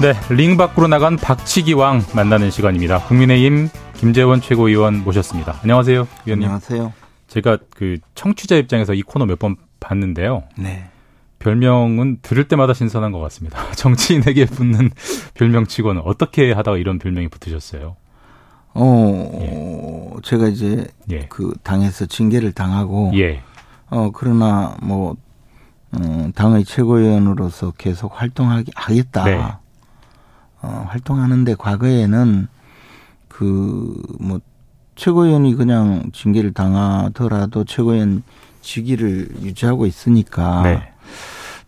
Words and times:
네, 0.00 0.12
링 0.34 0.56
밖으로 0.56 0.86
나간 0.86 1.16
박치기 1.16 1.72
왕 1.72 2.02
만나는 2.14 2.50
시간입니다. 2.50 3.00
국민의힘 3.06 3.68
김재원 3.94 4.40
최고위원 4.40 5.02
모셨습니다. 5.02 5.58
안녕하세요, 5.62 6.06
위원님. 6.24 6.46
안녕하세요. 6.46 6.92
제가 7.26 7.58
그 7.74 7.98
청취자 8.14 8.56
입장에서 8.56 8.94
이 8.94 9.02
코너 9.02 9.26
몇 9.26 9.38
번 9.38 9.56
봤는데요. 9.80 10.44
네. 10.56 10.84
별명은 11.40 12.18
들을 12.22 12.46
때마다 12.48 12.74
신선한 12.74 13.10
것 13.12 13.18
같습니다. 13.20 13.58
정치인에게 13.74 14.46
붙는 14.46 14.90
별명치고는 15.34 16.02
어떻게 16.04 16.52
하다가 16.52 16.76
이런 16.78 16.98
별명이 16.98 17.28
붙으셨어요? 17.28 17.96
어, 18.74 19.38
예. 19.40 20.20
제가 20.22 20.46
이제 20.48 20.86
예. 21.10 21.26
그 21.28 21.52
당에서 21.64 22.06
징계를 22.06 22.52
당하고, 22.52 23.12
예. 23.14 23.42
어 23.90 24.10
그러나 24.12 24.76
뭐 24.82 25.16
음, 25.94 26.32
당의 26.34 26.64
최고위원으로서 26.64 27.72
계속 27.78 28.20
활동하겠다. 28.20 29.24
네. 29.24 29.42
어, 30.62 30.86
활동하는데 30.88 31.54
과거에는 31.56 32.48
그 33.28 33.94
뭐 34.20 34.40
최고위원이 34.98 35.54
그냥 35.54 36.10
징계를 36.12 36.52
당하더라도 36.52 37.64
최고위원 37.64 38.24
직위를 38.62 39.28
유지하고 39.42 39.86
있으니까 39.86 40.62
네. 40.64 40.82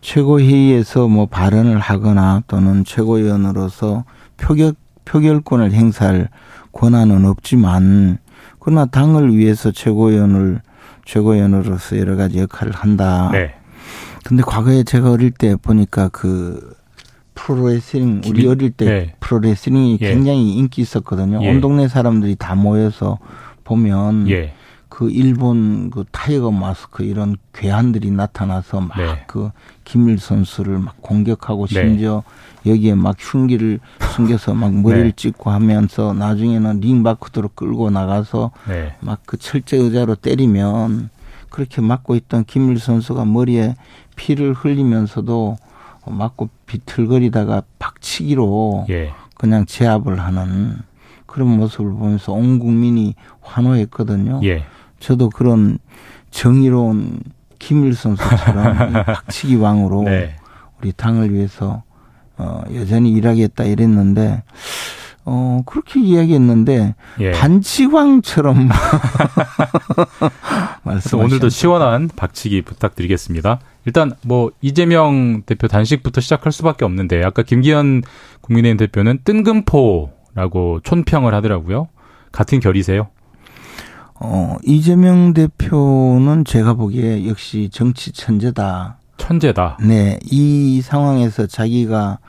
최고회의에서 0.01 1.07
뭐 1.07 1.27
발언을 1.27 1.79
하거나 1.79 2.43
또는 2.47 2.83
최고위원으로서 2.83 4.03
표결 4.35 4.73
표결권을 5.05 5.71
행사할 5.71 6.27
권한은 6.73 7.25
없지만 7.25 8.17
그러나 8.59 8.85
당을 8.85 9.35
위해서 9.35 9.71
최고위원을 9.71 10.61
최고위원으로서 11.05 11.97
여러 11.97 12.17
가지 12.17 12.39
역할을 12.39 12.73
한다. 12.73 13.29
네. 13.31 13.55
근데 14.25 14.43
과거에 14.43 14.83
제가 14.83 15.09
어릴 15.09 15.31
때 15.31 15.55
보니까 15.55 16.09
그 16.09 16.75
프로레슬링 17.35 18.21
우리 18.27 18.47
어릴 18.47 18.71
때 18.71 18.85
네. 18.85 19.15
프로레슬링이 19.19 19.99
예. 20.01 20.13
굉장히 20.13 20.55
인기 20.55 20.81
있었거든요. 20.81 21.39
예. 21.43 21.49
온 21.49 21.61
동네 21.61 21.87
사람들이 21.87 22.35
다 22.35 22.55
모여서 22.55 23.19
보면 23.63 24.29
예. 24.29 24.53
그 24.89 25.09
일본 25.09 25.89
그 25.89 26.03
타이거 26.11 26.51
마스크 26.51 27.03
이런 27.03 27.37
괴한들이 27.53 28.11
나타나서 28.11 28.81
막그 28.81 29.01
네. 29.01 29.23
그 29.25 29.49
김일 29.85 30.19
선수를 30.19 30.79
막 30.79 31.01
공격하고 31.01 31.65
네. 31.67 31.73
심지어 31.73 32.23
여기에 32.65 32.95
막 32.95 33.15
흉기를 33.17 33.79
숨겨서 34.13 34.53
막 34.53 34.73
머리를 34.73 35.05
네. 35.05 35.11
찍고 35.15 35.49
하면서 35.49 36.13
나중에는 36.13 36.81
링 36.81 37.03
바깥으로 37.03 37.51
끌고 37.55 37.89
나가서 37.89 38.51
네. 38.67 38.93
막그 38.99 39.37
철제 39.37 39.77
의자로 39.77 40.15
때리면 40.15 41.09
그렇게 41.49 41.81
맞고 41.81 42.15
있던 42.15 42.43
김일 42.43 42.77
선수가 42.77 43.23
머리에 43.25 43.75
피를 44.17 44.53
흘리면서도 44.53 45.57
맞고 46.11 46.49
비틀거리다가 46.65 47.63
박치기로 47.79 48.85
예. 48.89 49.13
그냥 49.35 49.65
제압을 49.65 50.19
하는 50.19 50.77
그런 51.25 51.57
모습을 51.57 51.91
보면서 51.91 52.33
온 52.33 52.59
국민이 52.59 53.15
환호했거든요. 53.41 54.41
예. 54.43 54.65
저도 54.99 55.29
그런 55.29 55.79
정의로운 56.29 57.21
김일 57.57 57.95
선수처럼 57.95 59.05
박치기 59.05 59.55
왕으로 59.55 60.03
네. 60.03 60.35
우리 60.79 60.91
당을 60.91 61.33
위해서 61.33 61.83
어 62.37 62.61
여전히 62.73 63.11
일하겠다 63.11 63.63
이랬는데 63.63 64.43
어 65.25 65.61
그렇게 65.65 65.99
이야기했는데 65.99 66.95
예. 67.19 67.31
반치광처럼 67.31 68.69
말씀 70.83 71.19
오늘도 71.19 71.49
시원한 71.49 72.09
박치기 72.15 72.63
부탁드리겠습니다. 72.63 73.59
일단 73.85 74.11
뭐 74.23 74.51
이재명 74.61 75.41
대표 75.43 75.67
단식부터 75.67 76.21
시작할 76.21 76.51
수밖에 76.51 76.85
없는데 76.85 77.23
아까 77.23 77.41
김기현 77.41 78.03
국민의힘 78.41 78.77
대표는 78.77 79.19
뜬금포라고 79.23 80.81
촌평을 80.83 81.33
하더라고요. 81.33 81.87
같은 82.31 82.59
결이세요? 82.59 83.09
어, 84.15 84.57
이재명 84.63 85.33
대표는 85.33 86.45
제가 86.45 86.75
보기에 86.75 87.27
역시 87.27 87.69
정치 87.71 88.11
천재다. 88.11 88.99
천재다. 89.17 89.77
네. 89.83 90.19
이 90.23 90.81
상황에서 90.81 91.47
자기가 91.47 92.19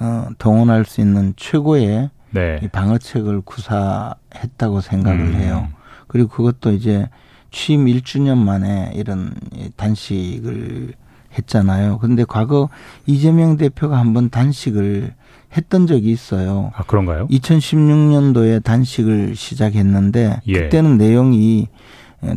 어, 0.00 0.28
동원할 0.38 0.84
수 0.86 1.00
있는 1.02 1.34
최고의 1.36 2.10
네. 2.30 2.60
이 2.62 2.68
방어책을 2.68 3.42
구사했다고 3.42 4.80
생각을 4.80 5.20
음. 5.20 5.34
해요. 5.34 5.68
그리고 6.08 6.28
그것도 6.28 6.72
이제 6.72 7.08
취임 7.54 7.86
1주년 7.86 8.36
만에 8.38 8.90
이런 8.96 9.32
단식을 9.76 10.94
했잖아요. 11.38 11.98
근데 11.98 12.24
과거 12.24 12.68
이재명 13.06 13.56
대표가 13.56 13.96
한번 13.96 14.28
단식을 14.28 15.14
했던 15.56 15.86
적이 15.86 16.10
있어요. 16.10 16.72
아, 16.74 16.82
그런가요? 16.82 17.28
2016년도에 17.28 18.64
단식을 18.64 19.36
시작했는데 19.36 20.40
예. 20.48 20.52
그때는 20.52 20.98
내용이 20.98 21.68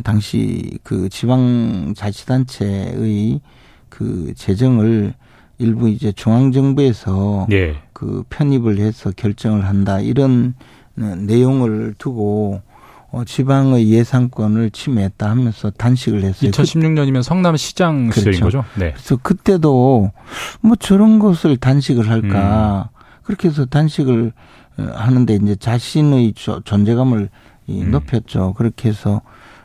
당시 0.04 0.78
그 0.84 1.08
지방자치단체의 1.08 3.40
그 3.88 4.32
재정을 4.36 5.14
일부 5.58 5.88
이제 5.88 6.12
중앙정부에서 6.12 7.48
예. 7.50 7.74
그 7.92 8.22
편입을 8.30 8.78
해서 8.78 9.10
결정을 9.16 9.66
한다 9.66 9.98
이런 9.98 10.54
내용을 10.94 11.96
두고 11.98 12.62
어, 13.10 13.24
지방의 13.24 13.88
예산권을 13.90 14.70
침해했다 14.70 15.30
하면서 15.30 15.70
단식을 15.70 16.22
했어요. 16.24 16.50
2016년이면 16.50 17.22
성남시장 17.22 18.08
그렇죠. 18.10 18.20
시절인 18.20 18.40
거죠? 18.40 18.64
네. 18.76 18.92
그래서 18.92 19.16
그때도 19.16 20.12
뭐 20.60 20.76
저런 20.76 21.18
것을 21.18 21.56
단식을 21.56 22.08
할까. 22.10 22.90
음. 22.92 22.98
그렇게 23.22 23.48
해서 23.48 23.64
단식을 23.66 24.32
어, 24.78 24.82
하는데 24.94 25.34
이제 25.34 25.56
자신의 25.56 26.34
존재감을 26.64 27.28
음. 27.70 27.90
높였죠. 27.90 28.54
그렇게 28.54 28.88
해서 28.88 29.22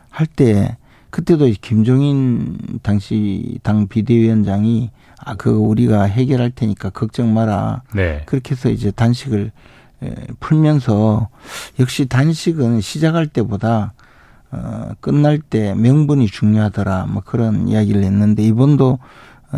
할 0.09 0.27
때 0.27 0.77
그때도 1.09 1.47
김종인 1.61 2.57
당시 2.81 3.59
당 3.61 3.87
비대위원장이 3.87 4.89
아, 5.25 5.35
그거 5.35 5.59
우리가 5.59 6.03
해결할 6.03 6.51
테니까 6.51 6.89
걱정 6.89 7.33
마라. 7.33 7.83
네. 7.93 8.23
그렇게 8.25 8.51
해서 8.51 8.69
이제 8.69 8.89
단식을 8.91 9.51
풀면서 10.39 11.29
역시 11.79 12.05
단식은 12.07 12.81
시작할 12.81 13.27
때보다 13.27 13.93
어, 14.51 14.91
끝날 14.99 15.39
때 15.39 15.73
명분이 15.73 16.27
중요하더라. 16.27 17.07
뭐 17.07 17.23
그런 17.25 17.67
이야기를 17.67 18.03
했는데 18.03 18.43
이번도 18.43 18.99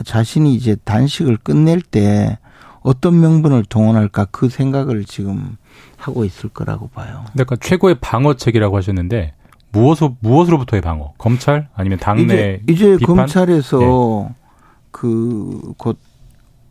자신이 0.05 0.53
이제 0.53 0.75
단식을 0.83 1.37
끝낼 1.37 1.81
때 1.81 2.37
어떤 2.81 3.19
명분을 3.19 3.65
동원할까 3.65 4.25
그 4.31 4.47
생각을 4.47 5.05
지금 5.05 5.57
하고 5.97 6.23
있을 6.23 6.49
거라고 6.49 6.87
봐요. 6.89 7.25
그러니까 7.33 7.55
최고의 7.55 7.95
방어책이라고 7.99 8.77
하셨는데 8.77 9.33
무엇으 9.71 10.11
무엇으로부터의 10.19 10.81
방어? 10.81 11.13
검찰 11.17 11.67
아니면 11.75 11.99
당내 11.99 12.61
이제, 12.69 12.93
이제 12.93 12.97
검찰에서 13.05 14.29
네. 14.29 14.35
그곧 14.91 15.97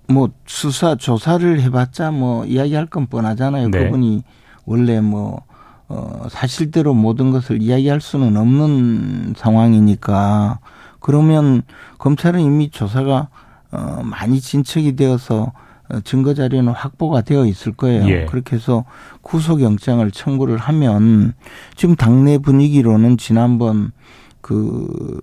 뭐 0.08 0.30
수사 0.46 0.96
조사를 0.96 1.60
해봤자 1.62 2.10
뭐 2.10 2.44
이야기할 2.44 2.86
건 2.86 3.06
뻔하잖아요. 3.06 3.68
네. 3.68 3.84
그분이 3.84 4.22
원래 4.66 5.00
뭐 5.00 5.42
어, 5.88 6.26
사실대로 6.30 6.94
모든 6.94 7.30
것을 7.30 7.60
이야기할 7.62 8.00
수는 8.00 8.36
없는 8.36 9.34
상황이니까 9.36 10.58
그러면 11.00 11.62
검찰은 11.98 12.40
이미 12.40 12.70
조사가 12.70 13.28
어, 13.72 14.00
많이 14.02 14.40
진척이 14.40 14.96
되어서 14.96 15.52
어, 15.90 16.00
증거 16.00 16.32
자료는 16.32 16.72
확보가 16.72 17.20
되어 17.22 17.44
있을 17.44 17.72
거예요. 17.72 18.08
예. 18.08 18.24
그렇게 18.24 18.56
해서 18.56 18.84
구속영장을 19.22 20.10
청구를 20.10 20.56
하면 20.56 21.34
지금 21.76 21.94
당내 21.94 22.38
분위기로는 22.38 23.18
지난번 23.18 23.92
그 24.40 25.20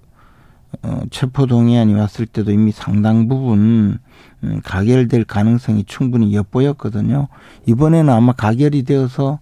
어, 0.83 1.01
체포동의안이 1.11 1.93
왔을 1.93 2.25
때도 2.25 2.51
이미 2.51 2.71
상당 2.71 3.27
부분 3.27 3.99
음, 4.43 4.61
가결될 4.63 5.25
가능성이 5.25 5.83
충분히 5.85 6.33
엿보였거든요. 6.35 7.27
이번에는 7.67 8.11
아마 8.11 8.31
가결이 8.33 8.83
되어서 8.83 9.39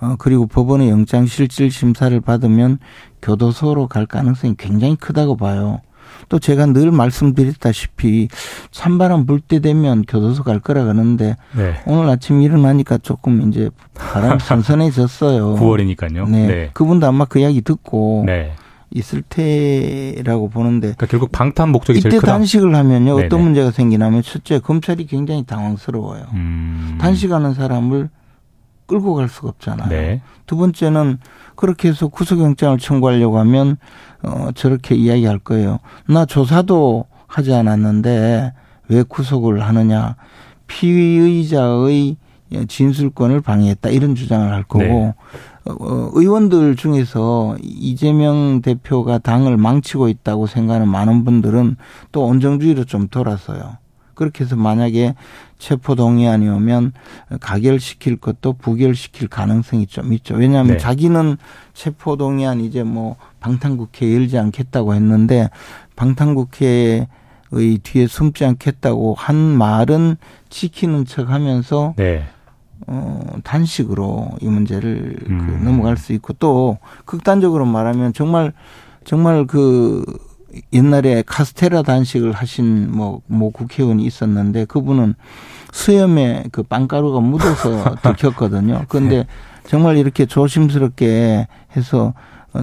어, 0.00 0.16
그리고 0.18 0.46
법원의 0.46 0.88
영장 0.88 1.26
실질 1.26 1.70
심사를 1.70 2.18
받으면 2.20 2.78
교도소로 3.22 3.86
갈 3.86 4.06
가능성이 4.06 4.54
굉장히 4.58 4.96
크다고 4.96 5.36
봐요. 5.36 5.80
또 6.28 6.38
제가 6.38 6.66
늘 6.66 6.90
말씀드렸다시피 6.90 8.28
찬바람 8.70 9.26
불 9.26 9.40
때 9.40 9.60
되면 9.60 10.02
교도소 10.02 10.42
갈 10.42 10.60
거라 10.60 10.82
그러는데 10.82 11.36
네. 11.56 11.74
오늘 11.86 12.08
아침 12.08 12.40
일어나니까 12.40 12.98
조금 12.98 13.48
이제 13.48 13.70
바람 13.94 14.38
선선해졌어요. 14.40 15.56
9월이니까요. 15.56 16.28
네. 16.28 16.46
네. 16.46 16.70
그분도 16.72 17.06
아마 17.06 17.24
그 17.24 17.38
이야기 17.38 17.60
듣고 17.62 18.24
네. 18.26 18.52
있을 18.92 19.22
테라고 19.22 20.48
보는데 20.48 20.88
그러니까 20.88 21.06
결국 21.06 21.30
방탄 21.30 21.70
목적이 21.70 22.00
제일 22.00 22.10
크다. 22.16 22.26
이때 22.26 22.32
단식을 22.32 22.74
하면요 22.74 23.14
네네. 23.16 23.26
어떤 23.26 23.42
문제가 23.42 23.70
생기냐면 23.70 24.22
첫째 24.22 24.58
검찰이 24.58 25.06
굉장히 25.06 25.44
당황스러워요. 25.44 26.26
음. 26.34 26.98
단식하는 27.00 27.54
사람을 27.54 28.10
끌고 28.86 29.14
갈 29.14 29.28
수가 29.28 29.50
없잖아요. 29.50 29.88
네. 29.88 30.22
두 30.46 30.56
번째는 30.56 31.18
그렇게 31.54 31.88
해서 31.88 32.08
구속영장을 32.08 32.78
청구하려고 32.78 33.38
하면 33.38 33.76
어 34.22 34.48
저렇게 34.54 34.96
이야기할 34.96 35.38
거예요. 35.38 35.78
나 36.08 36.24
조사도 36.24 37.04
하지 37.28 37.54
않았는데 37.54 38.52
왜 38.88 39.02
구속을 39.04 39.62
하느냐? 39.62 40.16
피의자의 40.66 42.16
진술권을 42.68 43.40
방해했다 43.40 43.90
이런 43.90 44.14
주장을 44.14 44.52
할 44.52 44.62
거고 44.64 44.84
네. 44.84 45.14
어, 45.66 46.10
의원들 46.14 46.76
중에서 46.76 47.56
이재명 47.62 48.62
대표가 48.62 49.18
당을 49.18 49.56
망치고 49.56 50.08
있다고 50.08 50.46
생각하는 50.46 50.88
많은 50.88 51.24
분들은 51.24 51.76
또 52.12 52.24
온정주의로 52.26 52.84
좀 52.84 53.08
돌아서요. 53.08 53.78
그렇게 54.14 54.44
해서 54.44 54.54
만약에 54.54 55.14
체포 55.58 55.94
동의안이 55.94 56.46
오면 56.48 56.92
가결시킬 57.40 58.16
것도 58.16 58.54
부결시킬 58.54 59.28
가능성이 59.28 59.86
좀 59.86 60.12
있죠. 60.12 60.34
왜냐하면 60.34 60.72
네. 60.72 60.78
자기는 60.78 61.38
체포 61.72 62.16
동의안 62.16 62.60
이제 62.60 62.82
뭐 62.82 63.16
방탄국회 63.40 64.14
열지 64.14 64.36
않겠다고 64.36 64.94
했는데 64.94 65.48
방탄국회의 65.96 67.06
뒤에 67.82 68.06
숨지 68.06 68.44
않겠다고 68.44 69.14
한 69.14 69.36
말은 69.36 70.16
지키는 70.50 71.06
척 71.06 71.30
하면서 71.30 71.94
네. 71.96 72.24
어, 72.86 73.20
단식으로 73.44 74.30
이 74.40 74.46
문제를 74.46 75.16
그 75.26 75.32
음. 75.32 75.38
그 75.38 75.64
넘어갈 75.64 75.96
수 75.96 76.12
있고 76.12 76.32
또 76.34 76.78
극단적으로 77.04 77.66
말하면 77.66 78.12
정말 78.12 78.52
정말 79.04 79.46
그 79.46 80.04
옛날에 80.72 81.22
카스테라 81.26 81.82
단식을 81.82 82.32
하신 82.32 82.90
뭐, 82.90 83.22
뭐 83.26 83.50
국회의원이 83.50 84.04
있었는데 84.04 84.64
그분은 84.64 85.14
수염에 85.72 86.44
그 86.50 86.62
빵가루가 86.62 87.20
묻어서 87.20 87.94
들켰거든요. 88.02 88.84
그런데 88.88 89.16
네. 89.18 89.26
정말 89.66 89.96
이렇게 89.96 90.26
조심스럽게 90.26 91.46
해서 91.76 92.14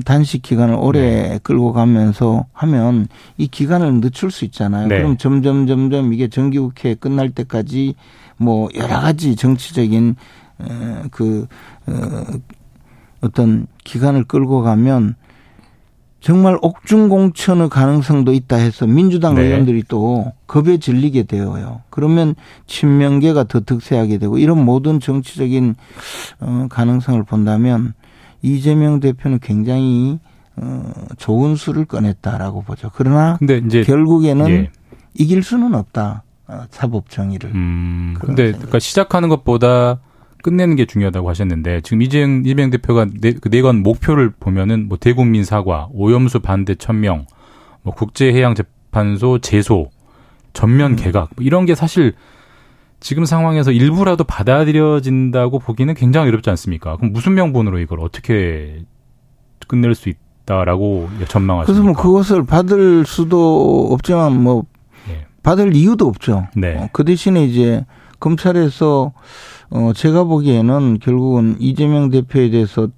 단식 0.05 0.41
기간을 0.41 0.75
오래 0.75 0.99
네. 0.99 1.39
끌고 1.43 1.73
가면서 1.73 2.45
하면 2.53 3.07
이 3.37 3.47
기간을 3.47 4.01
늦출 4.01 4.31
수 4.31 4.45
있잖아요. 4.45 4.87
네. 4.87 4.97
그럼 4.97 5.17
점점 5.17 5.67
점점 5.67 6.13
이게 6.13 6.27
정기국회 6.27 6.95
끝날 6.95 7.29
때까지 7.29 7.95
뭐 8.37 8.69
여러 8.75 8.99
가지 8.99 9.35
정치적인 9.35 10.15
그 11.11 11.47
어, 11.87 11.93
어떤 13.21 13.67
기간을 13.83 14.25
끌고 14.25 14.61
가면 14.61 15.15
정말 16.19 16.57
옥중공천의 16.61 17.69
가능성도 17.69 18.33
있다 18.33 18.57
해서 18.57 18.85
민주당 18.87 19.35
네. 19.35 19.43
의원들이 19.43 19.83
또 19.87 20.33
겁에 20.47 20.77
질리게 20.77 21.23
되어요. 21.23 21.81
그러면 21.89 22.35
친명계가 22.65 23.45
더 23.45 23.61
득세하게 23.61 24.17
되고 24.17 24.37
이런 24.37 24.65
모든 24.65 24.99
정치적인 24.99 25.75
어 26.39 26.67
가능성을 26.69 27.23
본다면 27.23 27.93
이재명 28.55 28.99
대표는 28.99 29.39
굉장히 29.39 30.19
어 30.55 30.91
좋은 31.17 31.55
수를 31.55 31.85
꺼냈다라고 31.85 32.63
보죠. 32.63 32.89
그러나 32.93 33.37
근데 33.37 33.61
이제 33.63 33.83
결국에는 33.83 34.49
예. 34.49 34.71
이길 35.13 35.43
수는 35.43 35.75
없다. 35.75 36.23
어, 36.47 36.63
사법 36.69 37.09
정의를. 37.09 37.51
음. 37.53 38.15
근데 38.19 38.51
그러니까 38.51 38.79
시작하는 38.79 39.29
것보다 39.29 39.99
끝내는 40.43 40.75
게 40.75 40.85
중요하다고 40.85 41.29
하셨는데 41.29 41.81
지금 41.81 42.01
이재명, 42.01 42.43
이재명 42.45 42.69
대표가 42.69 43.05
네, 43.19 43.33
그 43.33 43.49
네건 43.49 43.83
목표를 43.83 44.29
보면은 44.29 44.87
뭐 44.87 44.97
대국민 44.97 45.43
사과, 45.43 45.89
오염수 45.91 46.39
반대 46.39 46.75
천명, 46.75 47.25
뭐 47.81 47.93
국제해양재판소 47.93 49.39
제소, 49.39 49.89
전면 50.53 50.91
음. 50.91 50.95
개각 50.95 51.31
뭐 51.35 51.45
이런 51.45 51.65
게 51.65 51.75
사실 51.75 52.13
지금 52.99 53.25
상황에서 53.25 53.71
일부라도 53.71 54.23
받아들여진다고 54.23 55.59
보기는 55.59 55.93
굉장히 55.93 56.29
어렵지 56.29 56.49
않습니까? 56.49 56.97
그럼 56.97 57.13
무슨 57.13 57.35
명분으로 57.35 57.79
이걸 57.79 57.99
어떻게 57.99 58.83
끝낼 59.67 59.93
수 59.95 60.09
있다라고 60.09 61.09
전망하십니까? 61.27 61.65
그래서 61.65 61.83
뭐 61.83 61.93
그것을 61.93 62.45
받을 62.45 63.05
수도 63.05 63.89
없지만 63.91 64.41
뭐 64.41 64.65
받을 65.47 65.73
이유도 65.77 66.07
없죠. 66.07 66.47
네. 66.57 66.75
어, 66.75 66.89
그 66.91 67.05
대신에 67.05 67.45
이제 67.45 67.85
검찰에서 68.19 69.13
어 69.69 69.93
제가 69.95 70.25
보기에는 70.25 70.99
결국은 70.99 71.55
이재명 71.59 72.09
대표에 72.09 72.49
대해서 72.49 72.89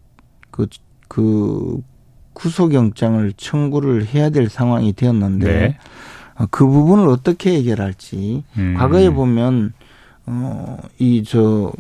그, 0.50 0.66
그 1.08 1.80
구속영장을 2.34 3.34
청구를 3.38 4.08
해야 4.08 4.32
될 4.32 4.50
상황이 4.50 4.94
되었는데 4.94 5.46
네. 5.46 5.78
어, 6.40 6.46
그 6.50 6.66
부분을 6.66 7.08
어떻게 7.10 7.54
해결할지 7.54 8.44
음. 8.58 8.74
과거에 8.76 9.12
보면 9.12 9.74
어 10.30 10.78
이 11.00 11.24
저 11.26 11.72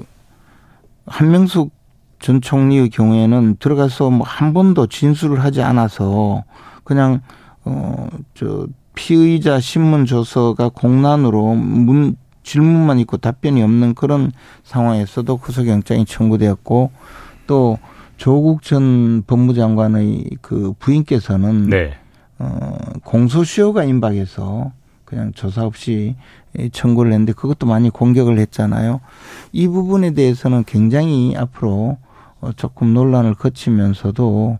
한명숙 1.05 1.71
전 2.19 2.41
총리의 2.41 2.89
경우에는 2.89 3.57
들어가서 3.59 4.09
뭐 4.09 4.25
한 4.27 4.53
번도 4.53 4.87
진술을 4.87 5.43
하지 5.43 5.61
않아서 5.61 6.43
그냥 6.83 7.21
어 7.65 8.07
저 8.33 8.67
피의자 8.95 9.59
신문 9.61 10.05
조서가 10.05 10.69
공란으로 10.69 11.53
문 11.55 12.15
질문만 12.43 12.99
있고 12.99 13.17
답변이 13.17 13.61
없는 13.63 13.93
그런 13.93 14.31
상황에서도 14.63 15.37
구속영장이 15.37 16.05
청구되었고 16.05 16.91
또 17.47 17.77
조국 18.17 18.63
전 18.63 19.23
법무장관의 19.25 20.29
그 20.41 20.73
부인께서는 20.79 21.69
네. 21.69 21.93
어 22.39 22.77
공소시효가 23.05 23.83
임박해서 23.85 24.71
그냥 25.09 25.31
조사 25.33 25.65
없이 25.65 26.15
청구를 26.71 27.11
했는데 27.11 27.33
그것도 27.33 27.65
많이 27.65 27.89
공격을 27.89 28.37
했잖아요. 28.37 29.01
이 29.51 29.67
부분에 29.67 30.11
대해서는 30.11 30.63
굉장히 30.65 31.35
앞으로 31.35 31.97
어, 32.41 32.51
조금 32.55 32.93
논란을 32.93 33.33
거치면서도 33.33 34.59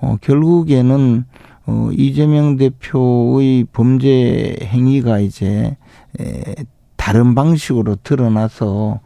어 0.00 0.16
결국에는 0.20 1.24
어, 1.66 1.88
이재명 1.92 2.56
대표의 2.56 3.66
범죄 3.72 4.56
행위가 4.62 5.18
이제 5.18 5.76
에, 6.18 6.54
다른 6.96 7.34
방식으로 7.34 7.96
드러나서 8.02 9.00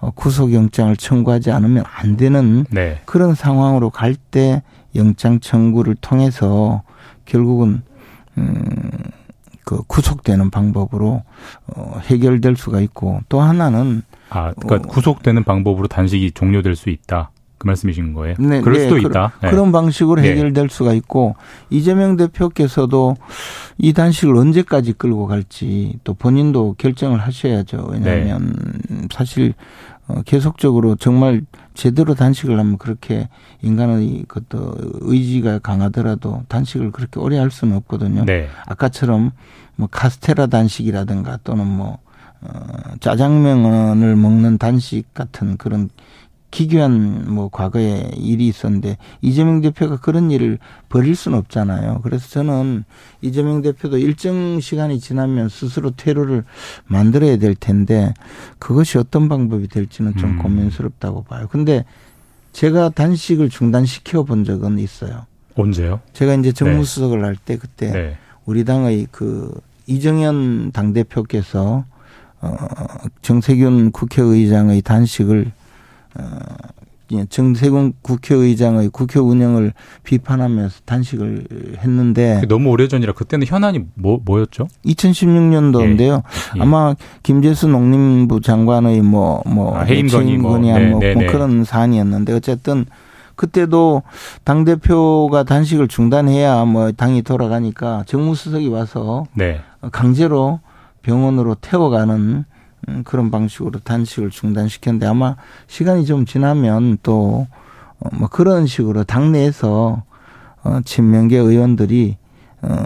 어, 0.00 0.10
구속영장을 0.14 0.96
청구하지 0.96 1.50
않으면 1.52 1.84
안 1.86 2.16
되는 2.16 2.64
네. 2.70 3.00
그런 3.04 3.34
상황으로 3.34 3.90
갈 3.90 4.16
때 4.30 4.62
영장 4.94 5.40
청구를 5.40 5.96
통해서 6.00 6.82
결국은 7.26 7.82
음, 8.38 8.90
그 9.64 9.82
구속되는 9.86 10.50
방법으로 10.50 11.22
어, 11.74 12.00
해결될 12.04 12.56
수가 12.56 12.80
있고 12.80 13.20
또 13.28 13.40
하나는 13.40 14.02
아, 14.28 14.52
그러니까 14.52 14.88
어, 14.88 14.92
구속되는 14.92 15.44
방법으로 15.44 15.88
단식이 15.88 16.32
종료될 16.32 16.76
수 16.76 16.90
있다. 16.90 17.30
그 17.58 17.68
말씀이신 17.68 18.12
거예요? 18.12 18.34
네, 18.40 18.60
그럴 18.60 18.78
네, 18.78 18.88
수도 18.88 19.00
그, 19.00 19.08
있다. 19.08 19.34
네. 19.40 19.50
그런 19.50 19.70
방식으로 19.70 20.20
네. 20.20 20.32
해결될 20.32 20.68
수가 20.68 20.92
있고 20.94 21.36
이재명 21.70 22.16
대표께서도 22.16 23.16
이 23.78 23.92
단식을 23.92 24.36
언제까지 24.36 24.94
끌고 24.94 25.28
갈지 25.28 25.96
또 26.02 26.14
본인도 26.14 26.74
결정을 26.76 27.20
하셔야죠. 27.20 27.88
왜냐하면 27.92 28.52
네. 28.88 29.06
사실 29.12 29.54
어, 30.08 30.22
계속적으로 30.26 30.96
정말 30.96 31.42
제대로 31.74 32.14
단식을 32.14 32.58
하면 32.58 32.78
그렇게 32.78 33.28
인간의 33.62 34.24
그것도 34.28 34.74
의지가 35.00 35.60
강하더라도 35.60 36.42
단식을 36.48 36.92
그렇게 36.92 37.20
오래 37.20 37.38
할 37.38 37.50
수는 37.50 37.76
없거든요. 37.78 38.24
네. 38.24 38.48
아까처럼 38.66 39.32
뭐 39.76 39.88
카스테라 39.90 40.46
단식이라든가 40.46 41.38
또는 41.44 41.66
뭐 41.66 41.98
어, 42.42 42.50
짜장면을 43.00 44.16
먹는 44.16 44.58
단식 44.58 45.14
같은 45.14 45.56
그런 45.56 45.88
기괴한 46.52 47.32
뭐 47.32 47.48
과거에 47.48 48.10
일이 48.14 48.46
있었는데 48.46 48.98
이재명 49.22 49.62
대표가 49.62 49.96
그런 49.96 50.30
일을 50.30 50.58
벌일 50.90 51.16
수는 51.16 51.36
없잖아요. 51.38 52.00
그래서 52.04 52.28
저는 52.28 52.84
이재명 53.22 53.62
대표도 53.62 53.98
일정 53.98 54.60
시간이 54.60 55.00
지나면 55.00 55.48
스스로 55.48 55.90
퇴로를 55.90 56.44
만들어야 56.86 57.38
될 57.38 57.54
텐데 57.54 58.12
그것이 58.58 58.98
어떤 58.98 59.28
방법이 59.30 59.66
될지는 59.66 60.14
좀 60.16 60.32
음. 60.32 60.38
고민스럽다고 60.38 61.24
봐요. 61.24 61.48
근데 61.50 61.84
제가 62.52 62.90
단식을 62.90 63.48
중단시켜 63.48 64.24
본 64.24 64.44
적은 64.44 64.78
있어요. 64.78 65.26
언제요? 65.56 66.00
제가 66.12 66.34
이제 66.34 66.52
정무수석을 66.52 67.20
네. 67.20 67.24
할때 67.24 67.56
그때 67.56 67.90
네. 67.90 68.16
우리 68.44 68.64
당의 68.64 69.06
그 69.10 69.58
이정현 69.86 70.72
당대표께서 70.72 71.86
어 72.42 72.56
정세균 73.22 73.90
국회의장의 73.90 74.82
단식을 74.82 75.46
어, 75.46 75.61
정세균 77.28 77.92
국회의장의 78.02 78.88
국회 78.90 79.20
운영을 79.20 79.72
비판하면서 80.02 80.80
단식을 80.84 81.76
했는데 81.78 82.42
너무 82.48 82.70
오래전이라 82.70 83.12
그때는 83.12 83.46
현안이 83.46 83.84
뭐 83.94 84.20
뭐였죠? 84.24 84.68
2016년도인데요. 84.86 86.22
예. 86.56 86.58
예. 86.58 86.60
아마 86.60 86.94
김재수 87.22 87.68
농림부 87.68 88.40
장관의 88.40 89.02
뭐뭐 89.02 89.42
뭐 89.46 89.76
아, 89.76 89.82
해임 89.82 90.06
뭐, 90.06 90.20
네, 90.22 90.90
뭐, 90.90 91.00
네, 91.00 91.14
뭐 91.14 91.22
네. 91.22 91.26
그런 91.26 91.64
사안이었는데 91.64 92.32
어쨌든 92.32 92.86
그때도 93.34 94.02
당 94.44 94.64
대표가 94.64 95.42
단식을 95.42 95.88
중단해야 95.88 96.64
뭐 96.64 96.92
당이 96.92 97.22
돌아가니까 97.22 98.04
정무수석이 98.06 98.68
와서 98.68 99.26
네. 99.34 99.60
강제로 99.90 100.60
병원으로 101.02 101.56
태워가는 101.56 102.14
음, 102.14 102.44
그런 103.04 103.30
방식으로 103.30 103.80
단식을 103.80 104.30
중단시켰는데 104.30 105.06
아마 105.06 105.36
시간이 105.66 106.04
좀 106.04 106.24
지나면 106.26 106.98
또뭐 107.02 107.46
어, 108.00 108.26
그런 108.30 108.66
식으로 108.66 109.04
당내에서 109.04 110.02
어 110.64 110.80
친명계 110.84 111.36
의원들이 111.38 112.16
어 112.62 112.84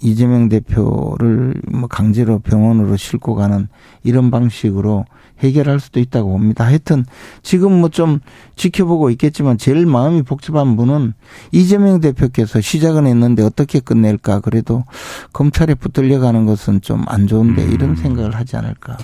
이재명 0.00 0.48
대표를 0.48 1.54
뭐 1.70 1.86
강제로 1.88 2.40
병원으로 2.40 2.96
싣고 2.96 3.36
가는 3.36 3.68
이런 4.02 4.30
방식으로 4.32 5.04
해결할 5.38 5.80
수도 5.80 6.00
있다고 6.00 6.30
봅니다. 6.30 6.64
하여튼 6.64 7.04
지금 7.42 7.80
뭐 7.80 7.88
좀 7.88 8.20
지켜보고 8.56 9.10
있겠지만 9.10 9.58
제일 9.58 9.86
마음이 9.86 10.22
복잡한 10.22 10.76
분은 10.76 11.14
이재명 11.52 12.00
대표께서 12.00 12.60
시작은 12.60 13.06
했는데 13.06 13.42
어떻게 13.42 13.80
끝낼까 13.80 14.40
그래도 14.40 14.84
검찰에 15.32 15.74
붙들려 15.74 16.20
가는 16.20 16.46
것은 16.46 16.80
좀 16.80 17.04
안 17.06 17.26
좋은데 17.26 17.64
음. 17.64 17.72
이런 17.72 17.96
생각을 17.96 18.34
하지 18.34 18.56
않을까. 18.56 18.96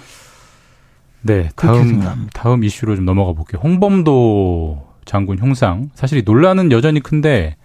네, 1.23 1.49
다음. 1.57 2.29
다음 2.33 2.65
이슈로 2.65 2.97
좀 2.97 3.05
넘어가 3.05 3.33
볼게요. 3.33 3.61
홍범도 3.63 4.87
장군 5.05 5.39
형상 5.39 5.91
사실 5.95 6.19
이 6.19 6.23
논란은 6.25 6.71
여전히 6.73 7.01
큰데 7.01 7.57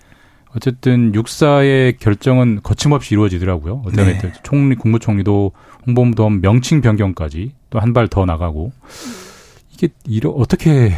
어쨌든 0.56 1.14
육사의 1.16 1.98
결정은 1.98 2.60
거침없이 2.64 3.14
이루어지더라고요. 3.16 3.82
어떤 3.86 4.06
네. 4.06 4.32
총리 4.44 4.76
국무총리도 4.76 5.52
홍범도 5.88 6.30
명칭 6.30 6.82
변경까지 6.82 7.54
또 7.70 7.80
한 7.80 7.94
발 7.94 8.08
더 8.08 8.26
나가고 8.26 8.72
이게 9.74 9.90
이러 10.06 10.30
어떻게 10.30 10.92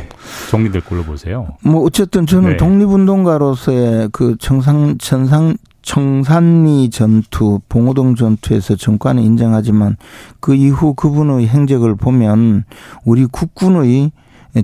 정리될 0.52 0.82
걸로 0.82 1.04
보세요? 1.04 1.56
뭐 1.64 1.84
어쨌든 1.84 2.26
저는 2.26 2.52
네. 2.52 2.58
독립운동가로서의 2.58 4.10
그 4.12 4.36
청상 4.40 4.98
천상 4.98 5.56
청산리 5.86 6.90
전투, 6.90 7.60
봉오동 7.70 8.16
전투에서 8.16 8.76
정권은 8.76 9.22
인정하지만 9.22 9.98
그 10.40 10.56
이후 10.56 10.96
그분의 10.96 11.48
행적을 11.48 11.96
보면 11.96 12.66
우리 13.06 13.26
국군의 13.28 14.12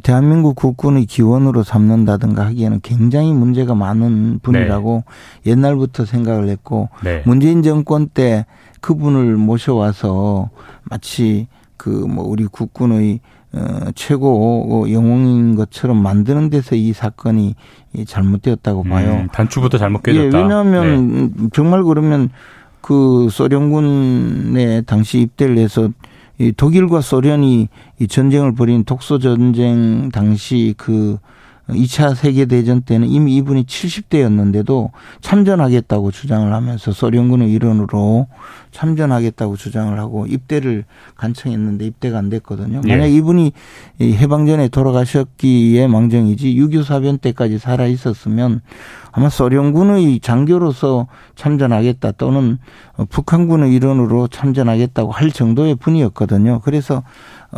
대한민국 0.01 0.55
국군의 0.55 1.05
기원으로 1.05 1.63
삼는다든가 1.63 2.45
하기에는 2.47 2.79
굉장히 2.81 3.33
문제가 3.33 3.75
많은 3.75 4.39
분이라고 4.41 5.03
네. 5.43 5.51
옛날부터 5.51 6.05
생각을 6.05 6.49
했고 6.49 6.89
네. 7.03 7.21
문재인 7.25 7.61
정권 7.61 8.09
때 8.09 8.45
그분을 8.81 9.37
모셔와서 9.37 10.49
마치 10.83 11.47
그 11.77 11.89
뭐 11.89 12.25
우리 12.25 12.45
국군의 12.45 13.21
어, 13.53 13.91
최고 13.95 14.87
영웅인 14.89 15.55
것처럼 15.55 16.01
만드는 16.01 16.49
데서 16.49 16.75
이 16.75 16.93
사건이 16.93 17.55
잘못되었다고 18.05 18.83
봐요. 18.83 19.21
음, 19.23 19.27
단추부터 19.31 19.77
잘못 19.77 20.03
깨졌다. 20.03 20.25
예, 20.37 20.41
왜냐하면 20.41 21.33
네. 21.35 21.47
정말 21.53 21.83
그러면 21.83 22.29
그 22.79 23.27
소련군에 23.29 24.81
당시 24.81 25.19
입대를 25.19 25.57
해서 25.57 25.89
이 26.39 26.51
독일과 26.51 27.01
소련이 27.01 27.67
이 27.99 28.07
전쟁을 28.07 28.55
벌인 28.55 28.83
독소 28.83 29.19
전쟁 29.19 30.09
당시 30.09 30.73
그 30.77 31.17
2차 31.69 32.15
세계대전 32.15 32.81
때는 32.81 33.07
이미 33.07 33.35
이분이 33.37 33.63
70대였는데도 33.63 34.89
참전하겠다고 35.21 36.11
주장을 36.11 36.51
하면서 36.51 36.91
소련군의 36.91 37.51
일원으로 37.51 38.27
참전하겠다고 38.71 39.57
주장을 39.57 39.97
하고 39.99 40.25
입대를 40.25 40.85
간청했는데 41.15 41.85
입대가 41.85 42.17
안 42.17 42.29
됐거든요. 42.29 42.81
예. 42.85 42.89
만약 42.89 43.07
이분이 43.07 43.51
해방전에 44.01 44.69
돌아가셨기에 44.69 45.87
망정이지 45.87 46.55
6.25 46.55 46.83
사변 46.83 47.17
때까지 47.17 47.57
살아 47.57 47.85
있었으면 47.85 48.61
아마 49.11 49.29
소련군의 49.29 50.21
장교로서 50.21 51.07
참전하겠다 51.35 52.13
또는 52.13 52.57
북한군의 53.09 53.73
일원으로 53.73 54.27
참전하겠다고 54.27 55.11
할 55.11 55.31
정도의 55.31 55.75
분이었거든요. 55.75 56.61
그래서 56.63 56.97
어, 56.97 57.03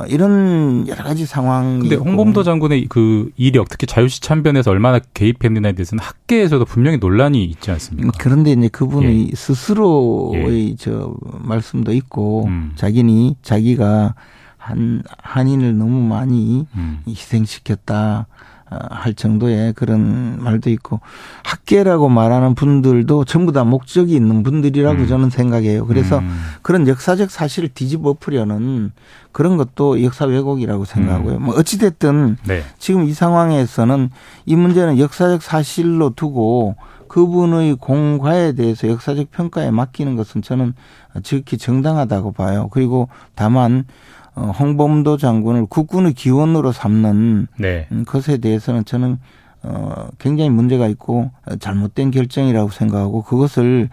이런 0.07 0.87
여러 0.87 1.03
가지 1.03 1.25
상황이. 1.25 1.79
근데 1.79 1.95
홍범도 1.95 2.43
장군의 2.43 2.87
그 2.89 3.29
이력, 3.37 3.69
특히 3.69 3.85
자유시 3.85 4.21
참변에서 4.21 4.71
얼마나 4.71 4.99
개입했느냐에 5.13 5.73
대해서는 5.73 6.03
학계에서도 6.03 6.65
분명히 6.65 6.97
논란이 6.97 7.43
있지 7.45 7.69
않습니까? 7.71 8.11
그런데 8.17 8.51
이제 8.53 8.67
그분이 8.69 9.29
예. 9.31 9.35
스스로의 9.35 10.69
예. 10.71 10.75
저 10.77 11.13
말씀도 11.21 11.93
있고 11.93 12.45
음. 12.47 12.71
자기니 12.75 13.37
자기가 13.43 14.15
한 14.57 15.03
한인을 15.21 15.77
너무 15.77 16.01
많이 16.07 16.65
음. 16.75 17.01
희생시켰다. 17.07 18.27
어, 18.73 18.87
할 18.89 19.13
정도의 19.13 19.73
그런 19.73 20.41
말도 20.41 20.69
있고 20.69 20.99
학계라고 21.43 22.09
말하는 22.09 22.55
분들도 22.55 23.25
전부 23.25 23.51
다 23.51 23.63
목적이 23.63 24.15
있는 24.15 24.43
분들이라고 24.43 25.01
음. 25.01 25.07
저는 25.07 25.29
생각해요. 25.29 25.85
그래서 25.85 26.19
음. 26.19 26.35
그런 26.61 26.87
역사적 26.87 27.29
사실을 27.29 27.69
뒤집어 27.69 28.09
엎으려는 28.09 28.91
그런 29.31 29.57
것도 29.57 30.03
역사 30.03 30.25
왜곡이라고 30.25 30.85
생각하고요. 30.85 31.35
음. 31.35 31.43
뭐 31.43 31.55
어찌 31.55 31.77
됐든 31.77 32.37
네. 32.45 32.63
지금 32.77 33.03
이 33.03 33.13
상황에서는 33.13 34.09
이 34.45 34.55
문제는 34.55 34.99
역사적 34.99 35.41
사실로 35.41 36.11
두고 36.11 36.75
그분의 37.07 37.75
공과에 37.75 38.53
대해서 38.53 38.87
역사적 38.87 39.29
평가에 39.29 39.69
맡기는 39.69 40.15
것은 40.15 40.41
저는 40.41 40.73
지극히 41.21 41.59
정당하다고 41.59 42.31
봐요. 42.31 42.69
그리고 42.71 43.07
다만 43.35 43.85
어, 43.85 44.22
홍범도 44.35 45.17
장군을 45.17 45.67
국군의 45.67 46.13
기원으로 46.13 46.71
삼는 46.71 47.47
네. 47.57 47.87
음, 47.91 48.03
것에 48.05 48.37
대해서는 48.37 48.85
저는 48.85 49.19
어, 49.63 50.09
굉장히 50.19 50.49
문제가 50.49 50.87
있고 50.87 51.31
잘못된 51.59 52.11
결정이라고 52.11 52.69
생각하고 52.69 53.21
그것을 53.23 53.89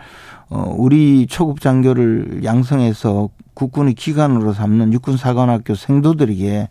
어, 0.48 0.74
우리 0.76 1.26
초급 1.28 1.60
장교를 1.60 2.42
양성해서 2.42 3.28
국군의 3.54 3.94
기관으로 3.94 4.52
삼는 4.52 4.92
육군사관학교 4.92 5.74
생도들에게 5.74 6.68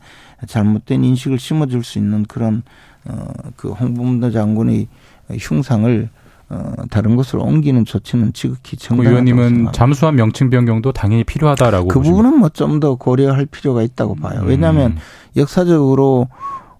잘못된 0.48 1.04
인식을 1.04 1.40
심어줄 1.40 1.84
수 1.84 1.98
있는 1.98 2.26
그런 2.26 2.64
어, 3.06 3.28
그 3.56 3.72
홍범도 3.72 4.32
장군의 4.32 4.88
흉상을 5.40 6.10
어, 6.52 6.74
다른 6.90 7.16
곳으로 7.16 7.44
옮기는 7.44 7.86
조치는 7.86 8.34
지극히 8.34 8.76
정당하다고 8.76 9.12
의원님은 9.12 9.72
잠수함 9.72 10.16
명칭 10.16 10.50
변경도 10.50 10.92
당연히 10.94 11.24
필요하다라고 11.24 11.88
그 11.90 12.00
부분은 12.00 12.40
뭐 12.40 12.50
좀 12.50 12.80
더 12.80 12.96
고려할 12.96 13.46
필요가 13.46 13.84
있다고 13.84 14.16
봐요. 14.16 14.42
왜냐하면 14.46 14.94
음. 14.94 14.98
역사적으로 15.38 16.28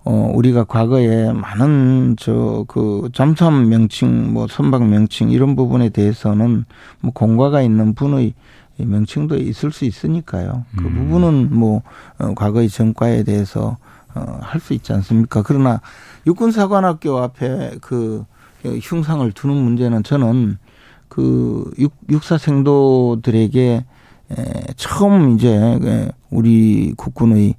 어 0.06 0.32
우리가 0.34 0.64
과거에 0.64 1.32
많은 1.34 2.16
저 2.18 2.66
그 2.68 3.10
잠수함 3.14 3.70
명칭 3.70 4.34
뭐 4.34 4.48
선박 4.48 4.88
명칭 4.88 5.30
이런 5.30 5.56
부분에 5.56 5.90
대해서는 5.90 6.66
뭐 7.02 7.12
공과가 7.14 7.62
있는 7.62 7.94
분의 7.94 8.34
명칭도 8.78 9.36
있을 9.38 9.72
수 9.72 9.86
있으니까요. 9.86 10.64
그 10.78 10.86
음. 10.86 10.96
부분은 10.96 11.50
뭐 11.54 11.84
어, 12.18 12.34
과거의 12.34 12.70
전과에 12.70 13.24
대해서 13.24 13.78
어, 14.16 14.40
할 14.42 14.60
수 14.62 14.74
있지 14.74 14.94
않습니까? 14.94 15.44
그러나 15.44 15.82
육군사관학교 16.26 17.18
앞에 17.20 17.74
그 17.82 18.24
흉상을 18.64 19.32
두는 19.32 19.56
문제는 19.56 20.04
저는 20.04 20.58
그 21.08 21.72
육, 21.80 21.94
육사 22.10 22.38
생도들에게 22.38 23.86
에, 24.32 24.64
처음 24.76 25.36
이제 25.36 26.10
우리 26.30 26.94
국군의 26.98 27.56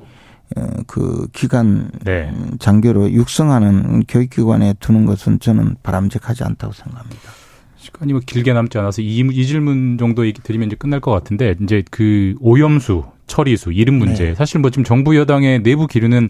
그 0.86 1.28
기간 1.32 1.90
네. 2.04 2.32
장교로 2.58 3.12
육성하는 3.12 4.04
교육기관에 4.08 4.74
두는 4.80 5.06
것은 5.06 5.38
저는 5.38 5.76
바람직하지 5.82 6.44
않다고 6.44 6.72
생각합니다. 6.72 7.30
시간이 7.76 8.12
뭐 8.12 8.20
길게 8.24 8.52
남지 8.52 8.76
않아서 8.78 9.00
이, 9.00 9.20
이 9.20 9.46
질문 9.46 9.96
정도 9.96 10.22
드리면 10.30 10.68
이제 10.68 10.76
끝날 10.76 11.00
것 11.00 11.12
같은데 11.12 11.54
이제 11.62 11.82
그 11.90 12.34
오염수, 12.40 13.04
처리수, 13.26 13.72
이름 13.72 13.94
문제 13.94 14.24
네. 14.24 14.34
사실 14.34 14.60
뭐 14.60 14.70
지금 14.70 14.84
정부 14.84 15.16
여당의 15.16 15.62
내부 15.62 15.86
기류는 15.86 16.28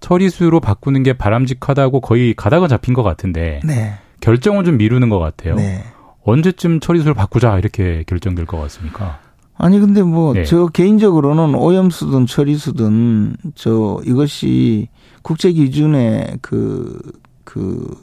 처리수로 0.00 0.60
바꾸는 0.60 1.04
게 1.04 1.12
바람직하다고 1.12 2.00
거의 2.00 2.34
가닥은 2.34 2.68
잡힌 2.68 2.92
것 2.92 3.02
같은데 3.02 3.60
네. 3.64 3.94
결정을 4.22 4.64
좀 4.64 4.78
미루는 4.78 5.10
것 5.10 5.18
같아요. 5.18 5.56
네. 5.56 5.84
언제쯤 6.24 6.80
처리수를 6.80 7.12
바꾸자 7.12 7.58
이렇게 7.58 8.04
결정될 8.06 8.46
것 8.46 8.58
같습니까? 8.58 9.18
아니 9.58 9.78
근데 9.78 10.02
뭐저 10.02 10.56
네. 10.56 10.66
개인적으로는 10.72 11.54
오염수든 11.54 12.26
처리수든 12.26 13.36
저 13.54 14.00
이것이 14.06 14.88
국제 15.22 15.52
기준에 15.52 16.38
그그 16.40 17.12
그 17.44 17.96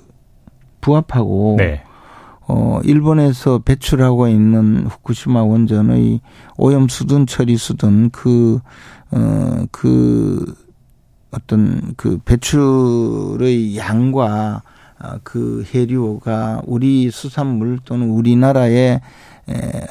부합하고 0.82 1.56
네. 1.58 1.84
어 2.48 2.82
일본에서 2.84 3.60
배출하고 3.60 4.28
있는 4.28 4.88
후쿠시마 4.88 5.44
원전의 5.44 6.20
오염수든 6.58 7.28
처리수든 7.28 8.10
그 8.10 8.60
어그 9.12 9.68
그 9.72 10.56
어떤 11.32 11.94
그 11.96 12.18
배출의 12.26 13.78
양과 13.78 14.64
그 15.24 15.64
해류가 15.74 16.62
우리 16.66 17.10
수산물 17.12 17.80
또는 17.86 18.10
우리나라에 18.10 19.00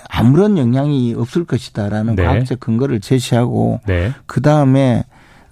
아무런 0.09 0.59
영향이 0.59 1.15
없을 1.17 1.45
것이다라는 1.45 2.15
네. 2.15 2.25
과학적 2.25 2.61
근거를 2.61 3.00
제시하고 3.00 3.81
네. 3.87 4.12
그 4.27 4.41
다음에 4.41 5.05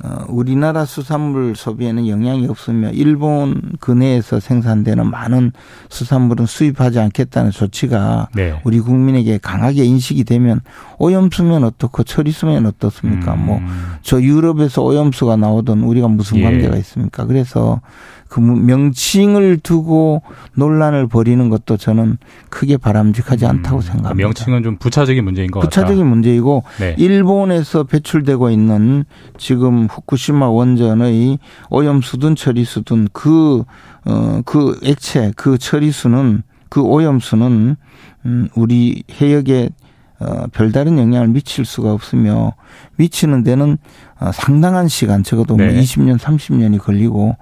어, 0.04 0.26
우리나라 0.28 0.84
수산물 0.84 1.56
소비에는 1.56 2.06
영향이 2.06 2.46
없으며 2.48 2.90
일본 2.90 3.62
근해에서 3.80 4.40
생산되는 4.40 5.10
많은 5.10 5.52
수산물은 5.88 6.44
수입하지 6.44 7.00
않겠다는 7.00 7.50
조치가 7.50 8.28
네. 8.34 8.60
우리 8.64 8.78
국민에게 8.80 9.38
강하게 9.38 9.84
인식이 9.84 10.24
되면 10.24 10.60
오염수면 10.98 11.64
어떻고 11.64 12.02
처리수면 12.02 12.66
어떻습니까? 12.66 13.36
뭐 13.36 13.56
음. 13.56 13.96
뭐저 14.02 14.20
유럽에서 14.20 14.82
오염수가 14.82 15.36
나오던 15.36 15.80
우리가 15.80 16.08
무슨 16.08 16.38
예. 16.38 16.42
관계가 16.42 16.76
있습니까? 16.76 17.24
그래서 17.24 17.80
그 18.28 18.40
명칭을 18.40 19.58
두고 19.58 20.22
논란을 20.54 21.06
벌이는 21.06 21.48
것도 21.48 21.76
저는 21.76 22.18
크게 22.50 22.76
바람직하지 22.76 23.44
음, 23.44 23.50
않다고 23.50 23.80
생각합니다. 23.80 24.14
명칭은 24.14 24.62
좀 24.62 24.76
부차적인 24.78 25.24
문제인 25.24 25.50
것 25.50 25.60
부차적인 25.60 25.98
같다. 25.98 26.08
문제이고 26.08 26.64
네. 26.78 26.94
일본에서 26.98 27.84
배출되고 27.84 28.50
있는 28.50 29.04
지금 29.38 29.86
후쿠시마 29.86 30.48
원전의 30.48 31.38
오염 31.70 32.00
수든 32.00 32.36
처리 32.36 32.64
수든 32.64 33.08
그, 33.12 33.64
어, 34.04 34.40
그 34.44 34.78
액체, 34.82 35.32
그 35.36 35.58
처리수는 35.58 36.42
그 36.68 36.82
오염수는 36.82 37.76
음, 38.26 38.48
우리 38.54 39.02
해역에 39.20 39.70
어, 40.18 40.46
별다른 40.52 40.98
영향을 40.98 41.28
미칠 41.28 41.64
수가 41.64 41.92
없으며 41.92 42.54
미치는 42.96 43.42
데는 43.44 43.76
어, 44.18 44.30
상당한 44.32 44.88
시간 44.88 45.22
적어도 45.22 45.56
뭐 45.56 45.66
네. 45.66 45.72
뭐 45.74 45.82
20년 45.82 46.18
30년이 46.18 46.78
걸리고 46.78 47.36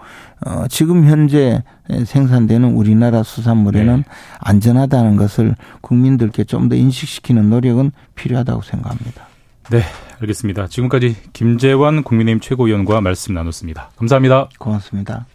어, 0.45 0.65
지금 0.69 1.07
현재 1.07 1.63
생산되는 2.05 2.75
우리나라 2.75 3.23
수산물에는 3.23 3.97
네. 3.99 4.05
안전하다는 4.41 5.17
것을 5.17 5.55
국민들께 5.81 6.45
좀 6.45 6.65
더 6.69 6.75
인식시키는 6.77 7.51
노력은 7.51 7.93
필요하다고 8.15 8.63
생각합니다. 8.63 9.27
네, 9.71 9.83
알겠습니다. 10.21 10.67
지금까지 10.67 11.17
김재환 11.33 12.03
국민의힘 12.03 12.41
최고위원과 12.41 13.01
말씀 13.03 13.35
나눴습니다. 13.35 13.91
감사합니다. 13.97 14.49
고맙습니다. 14.59 15.27